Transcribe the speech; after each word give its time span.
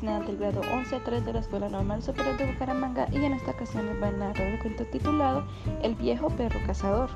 final 0.00 0.26
del 0.26 0.36
grado 0.36 0.62
11-3 0.62 1.24
de 1.24 1.32
la 1.32 1.40
Escuela 1.40 1.68
Normal 1.68 2.02
Superior 2.02 2.36
de 2.36 2.52
Bucaramanga 2.52 3.08
y 3.12 3.16
en 3.16 3.34
esta 3.34 3.50
ocasión 3.50 3.86
les 3.86 4.02
va 4.02 4.08
a 4.08 4.12
narrar 4.12 4.46
el 4.46 4.58
cuento 4.58 4.84
titulado 4.86 5.44
El 5.82 5.94
viejo 5.94 6.28
perro 6.30 6.58
cazador. 6.66 7.10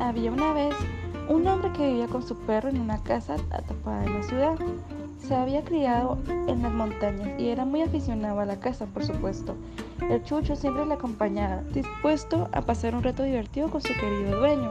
Había 0.00 0.32
una 0.32 0.52
vez 0.52 0.74
un 1.28 1.46
hombre 1.46 1.72
que 1.72 1.86
vivía 1.88 2.06
con 2.08 2.22
su 2.22 2.36
perro 2.36 2.68
en 2.68 2.80
una 2.80 3.02
casa 3.02 3.36
atapada 3.50 4.04
en 4.04 4.14
la 4.14 4.22
ciudad. 4.24 4.54
Se 5.18 5.34
había 5.34 5.64
criado 5.64 6.18
en 6.28 6.62
las 6.62 6.72
montañas 6.72 7.40
y 7.40 7.48
era 7.48 7.64
muy 7.64 7.82
aficionado 7.82 8.40
a 8.40 8.46
la 8.46 8.60
casa, 8.60 8.86
por 8.86 9.04
supuesto. 9.04 9.56
El 10.08 10.22
chucho 10.24 10.54
siempre 10.56 10.86
le 10.86 10.94
acompañaba, 10.94 11.62
dispuesto 11.72 12.48
a 12.52 12.62
pasar 12.62 12.94
un 12.94 13.02
reto 13.02 13.22
divertido 13.22 13.70
con 13.70 13.80
su 13.80 13.92
querido 13.94 14.38
dueño. 14.38 14.70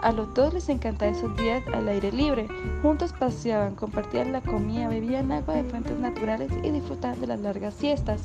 A 0.00 0.12
los 0.12 0.32
dos 0.34 0.54
les 0.54 0.68
encantaban 0.68 1.14
esos 1.14 1.36
días 1.36 1.62
al 1.74 1.88
aire 1.88 2.12
libre. 2.12 2.46
Juntos 2.82 3.12
paseaban, 3.12 3.74
compartían 3.74 4.32
la 4.32 4.40
comida, 4.40 4.88
bebían 4.88 5.32
agua 5.32 5.54
de 5.54 5.64
fuentes 5.64 5.98
naturales 5.98 6.52
y 6.62 6.70
disfrutaban 6.70 7.20
de 7.20 7.26
las 7.26 7.40
largas 7.40 7.74
siestas. 7.74 8.22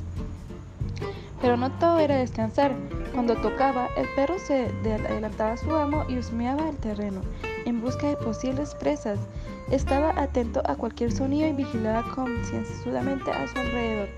Pero 1.41 1.57
no 1.57 1.71
todo 1.79 1.99
era 1.99 2.15
descansar. 2.15 2.73
Cuando 3.13 3.35
tocaba, 3.35 3.87
el 3.97 4.07
perro 4.15 4.37
se 4.39 4.67
adelantaba 4.85 5.53
a 5.53 5.57
su 5.57 5.73
amo 5.75 6.03
y 6.07 6.17
husmeaba 6.17 6.69
el 6.69 6.77
terreno 6.77 7.21
en 7.65 7.81
busca 7.81 8.07
de 8.07 8.17
posibles 8.17 8.75
presas. 8.75 9.19
Estaba 9.71 10.11
atento 10.21 10.61
a 10.65 10.75
cualquier 10.75 11.11
sonido 11.11 11.47
y 11.47 11.53
vigilaba 11.53 12.03
concienzudamente 12.13 13.31
a 13.31 13.47
su 13.47 13.57
alrededor, 13.57 14.09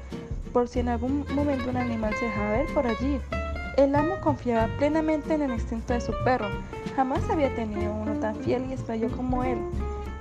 por 0.52 0.67
si 0.67 0.80
en 0.80 0.90
algún 0.90 1.26
momento 1.34 1.70
un 1.70 1.78
animal 1.78 2.14
se 2.16 2.26
dejaba 2.26 2.52
ver 2.52 2.73
por 2.73 2.88
allí. 2.88 3.20
El 3.78 3.94
amo 3.94 4.16
confiaba 4.22 4.68
plenamente 4.78 5.34
en 5.34 5.42
el 5.42 5.52
instinto 5.52 5.94
de 5.94 6.02
su 6.02 6.14
perro. 6.23 6.48
Jamás 6.95 7.30
había 7.30 7.54
tenido 7.56 7.94
uno 7.94 8.14
tan 8.20 8.36
fiel 8.38 8.66
y 8.70 8.73
estallo 8.73 9.12
como 9.12 9.44
él. 9.44 9.58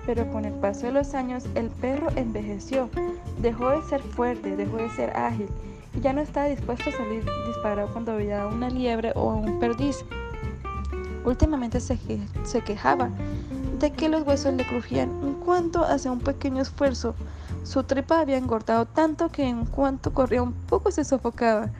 Pero 0.06 0.28
con 0.32 0.44
el 0.44 0.52
paso 0.54 0.86
de 0.86 0.92
los 0.92 1.14
años, 1.14 1.44
el 1.54 1.70
perro 1.70 2.08
envejeció. 2.16 2.90
Dejó 3.38 3.70
de 3.70 3.82
ser 3.82 4.02
fuerte, 4.02 4.56
dejó 4.56 4.78
de 4.78 4.90
ser 4.90 5.16
ágil 5.16 5.48
y 5.96 6.00
ya 6.00 6.12
no 6.12 6.20
estaba 6.20 6.46
dispuesto 6.46 6.90
a 6.90 6.92
salir 6.92 7.24
disparado 7.46 7.88
cuando 7.92 8.16
veía 8.16 8.46
una 8.46 8.68
liebre 8.68 9.12
o 9.14 9.34
un 9.34 9.60
perdiz. 9.60 10.04
Últimamente 11.24 11.80
se, 11.80 11.98
se 12.42 12.60
quejaba 12.62 13.10
de 13.78 13.92
que 13.92 14.08
los 14.08 14.26
huesos 14.26 14.54
le 14.54 14.66
crujían 14.66 15.10
en 15.22 15.34
cuanto 15.34 15.84
hacía 15.84 16.10
un 16.12 16.20
pequeño 16.20 16.62
esfuerzo. 16.62 17.14
Su 17.62 17.84
tripa 17.84 18.20
había 18.20 18.36
engordado 18.36 18.86
tanto 18.86 19.30
que 19.30 19.44
en 19.44 19.64
cuanto 19.64 20.12
corría 20.12 20.42
un 20.42 20.52
poco 20.52 20.90
se 20.90 21.04
sofocaba. 21.04 21.70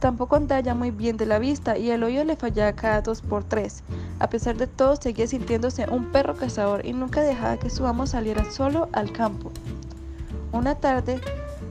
Tampoco 0.00 0.36
andaba 0.36 0.74
muy 0.74 0.92
bien 0.92 1.16
de 1.16 1.26
la 1.26 1.40
vista 1.40 1.76
y 1.76 1.90
el 1.90 2.04
oído 2.04 2.22
le 2.22 2.36
fallaba 2.36 2.72
cada 2.72 3.02
dos 3.02 3.20
por 3.20 3.42
tres. 3.42 3.82
A 4.20 4.28
pesar 4.30 4.56
de 4.56 4.68
todo, 4.68 4.94
seguía 4.94 5.26
sintiéndose 5.26 5.86
un 5.90 6.12
perro 6.12 6.36
cazador 6.36 6.86
y 6.86 6.92
nunca 6.92 7.20
dejaba 7.20 7.56
que 7.56 7.68
su 7.68 7.84
amo 7.84 8.06
saliera 8.06 8.48
solo 8.50 8.88
al 8.92 9.10
campo. 9.10 9.50
Una 10.52 10.76
tarde, 10.76 11.20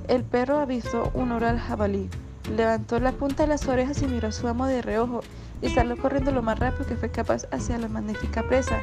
el 0.10 0.24
perro 0.24 0.60
avistó 0.60 1.10
un 1.14 1.32
oral 1.32 1.58
jabalí. 1.58 2.10
Levantó 2.56 3.00
la 3.00 3.14
punta 3.14 3.44
de 3.44 3.50
las 3.50 3.68
orejas 3.68 4.02
y 4.02 4.08
miró 4.08 4.28
a 4.28 4.32
su 4.34 4.48
amo 4.48 4.68
de 4.68 4.82
reojo 4.82 5.22
y 5.62 5.70
salió 5.70 5.98
corriendo 5.98 6.32
lo 6.32 6.42
más 6.42 6.60
rápido 6.60 6.86
que 6.86 6.96
fue 6.96 7.10
capaz 7.10 7.46
hacia 7.52 7.78
la 7.78 7.88
magnífica 7.88 8.44
presa. 8.44 8.82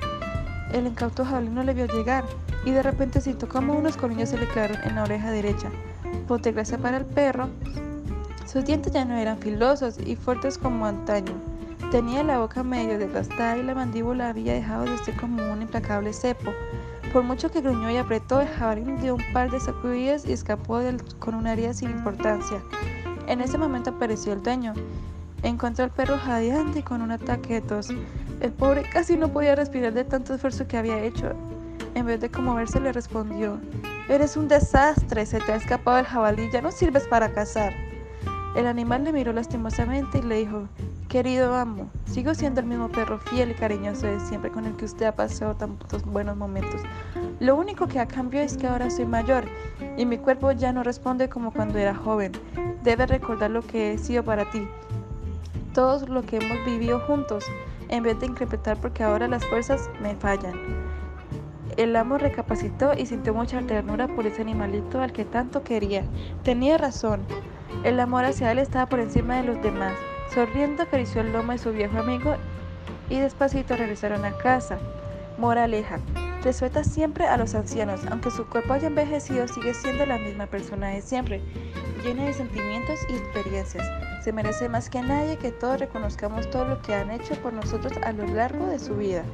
El 0.72 0.86
incauto 0.86 1.24
jabalí 1.24 1.48
no 1.48 1.62
le 1.62 1.74
vio 1.74 1.86
llegar 1.86 2.24
y 2.64 2.70
de 2.70 2.82
repente 2.82 3.20
sintió 3.20 3.48
como 3.48 3.74
unos 3.74 3.96
colmillos 3.96 4.30
se 4.30 4.38
le 4.38 4.48
quedaron 4.48 4.78
en 4.84 4.94
la 4.94 5.02
oreja 5.04 5.30
derecha. 5.30 5.70
Por 6.26 6.40
desgracia 6.40 6.78
para 6.78 6.96
el 6.96 7.04
perro, 7.04 7.48
sus 8.46 8.64
dientes 8.64 8.92
ya 8.92 9.04
no 9.04 9.14
eran 9.14 9.38
filosos 9.38 9.98
y 9.98 10.16
fuertes 10.16 10.58
como 10.58 10.86
antaño. 10.86 11.32
Tenía 11.90 12.24
la 12.24 12.38
boca 12.38 12.62
medio 12.62 12.98
desgastada 12.98 13.56
y 13.56 13.62
la 13.62 13.74
mandíbula 13.74 14.28
había 14.28 14.54
dejado 14.54 14.84
de 14.84 14.98
ser 14.98 15.16
como 15.16 15.52
un 15.52 15.62
implacable 15.62 16.12
cepo. 16.12 16.52
Por 17.12 17.22
mucho 17.22 17.50
que 17.50 17.60
gruñó 17.60 17.90
y 17.90 17.96
apretó, 17.96 18.40
el 18.40 18.48
jabalí 18.48 18.82
dio 19.00 19.14
un 19.14 19.22
par 19.32 19.50
de 19.50 19.60
sacudidas 19.60 20.26
y 20.26 20.32
escapó 20.32 20.80
con 21.20 21.34
una 21.34 21.52
herida 21.52 21.72
sin 21.72 21.90
importancia. 21.90 22.60
En 23.28 23.40
ese 23.40 23.58
momento 23.58 23.90
apareció 23.90 24.32
el 24.32 24.42
dueño. 24.42 24.74
Encontró 25.42 25.84
al 25.84 25.90
perro 25.90 26.18
jadeante 26.18 26.82
con 26.82 27.02
un 27.02 27.12
ataque 27.12 27.54
de 27.54 27.60
tos. 27.60 27.90
El 28.40 28.52
pobre 28.52 28.82
casi 28.82 29.16
no 29.16 29.28
podía 29.28 29.54
respirar 29.54 29.92
de 29.92 30.04
tanto 30.04 30.34
esfuerzo 30.34 30.66
que 30.66 30.76
había 30.76 31.02
hecho. 31.02 31.32
En 31.94 32.06
vez 32.06 32.20
de 32.20 32.30
conmoverse, 32.30 32.80
le 32.80 32.92
respondió: 32.92 33.60
Eres 34.08 34.36
un 34.36 34.48
desastre, 34.48 35.24
se 35.26 35.38
te 35.38 35.52
ha 35.52 35.56
escapado 35.56 35.98
el 35.98 36.06
jabalí, 36.06 36.50
ya 36.52 36.60
no 36.60 36.72
sirves 36.72 37.06
para 37.06 37.32
cazar. 37.32 37.72
El 38.54 38.68
animal 38.68 39.04
le 39.04 39.12
miró 39.12 39.32
lastimosamente 39.32 40.18
y 40.18 40.22
le 40.22 40.36
dijo, 40.36 40.68
Querido 41.08 41.54
amo, 41.54 41.90
sigo 42.06 42.34
siendo 42.34 42.60
el 42.60 42.66
mismo 42.66 42.88
perro 42.88 43.18
fiel 43.18 43.50
y 43.50 43.54
cariñoso 43.54 44.06
de 44.06 44.18
siempre 44.20 44.50
con 44.50 44.64
el 44.64 44.76
que 44.76 44.84
usted 44.84 45.06
ha 45.06 45.14
pasado 45.14 45.54
tantos 45.54 46.04
buenos 46.04 46.36
momentos. 46.36 46.80
Lo 47.40 47.56
único 47.56 47.86
que 47.86 48.00
ha 48.00 48.06
cambiado 48.06 48.46
es 48.46 48.56
que 48.56 48.66
ahora 48.66 48.90
soy 48.90 49.06
mayor 49.06 49.44
y 49.96 50.06
mi 50.06 50.18
cuerpo 50.18 50.52
ya 50.52 50.72
no 50.72 50.82
responde 50.82 51.28
como 51.28 51.52
cuando 51.52 51.78
era 51.78 51.94
joven. 51.94 52.32
Debes 52.82 53.08
recordar 53.08 53.50
lo 53.50 53.62
que 53.62 53.92
he 53.92 53.98
sido 53.98 54.24
para 54.24 54.50
ti, 54.50 54.66
todo 55.72 56.06
lo 56.06 56.22
que 56.22 56.38
hemos 56.38 56.64
vivido 56.64 57.00
juntos, 57.00 57.44
en 57.88 58.02
vez 58.02 58.18
de 58.20 58.26
incrementar 58.26 58.76
porque 58.78 59.02
ahora 59.02 59.28
las 59.28 59.44
fuerzas 59.46 59.90
me 60.00 60.14
fallan. 60.16 60.54
El 61.76 61.96
amo 61.96 62.18
recapacitó 62.18 62.92
y 62.96 63.06
sintió 63.06 63.34
mucha 63.34 63.60
ternura 63.62 64.06
por 64.06 64.26
ese 64.26 64.42
animalito 64.42 65.00
al 65.00 65.12
que 65.12 65.24
tanto 65.24 65.64
quería. 65.64 66.04
Tenía 66.44 66.78
razón. 66.78 67.22
El 67.82 67.98
amor 67.98 68.24
hacia 68.24 68.52
él 68.52 68.58
estaba 68.58 68.86
por 68.86 69.00
encima 69.00 69.36
de 69.36 69.44
los 69.44 69.62
demás. 69.62 69.94
Sonriendo 70.32 70.84
acarició 70.84 71.20
el 71.20 71.32
lomo 71.32 71.52
de 71.52 71.58
su 71.58 71.72
viejo 71.72 71.98
amigo 71.98 72.36
y 73.10 73.18
despacito 73.18 73.76
regresaron 73.76 74.24
a 74.24 74.36
casa. 74.38 74.78
Moraleja. 75.36 75.98
Respeta 76.44 76.84
siempre 76.84 77.26
a 77.26 77.38
los 77.38 77.54
ancianos, 77.54 78.02
aunque 78.10 78.30
su 78.30 78.46
cuerpo 78.46 78.74
haya 78.74 78.88
envejecido, 78.88 79.48
sigue 79.48 79.72
siendo 79.72 80.04
la 80.04 80.18
misma 80.18 80.46
persona 80.46 80.88
de 80.88 81.00
siempre, 81.00 81.40
llena 82.04 82.24
de 82.24 82.34
sentimientos 82.34 83.00
y 83.08 83.14
experiencias. 83.14 83.86
Se 84.22 84.32
merece 84.32 84.68
más 84.68 84.90
que 84.90 85.00
nadie 85.00 85.38
que 85.38 85.52
todos 85.52 85.80
reconozcamos 85.80 86.48
todo 86.50 86.66
lo 86.66 86.82
que 86.82 86.94
han 86.94 87.10
hecho 87.10 87.34
por 87.36 87.54
nosotros 87.54 87.94
a 88.02 88.12
lo 88.12 88.26
largo 88.26 88.66
de 88.66 88.78
su 88.78 88.94
vida. 88.94 89.24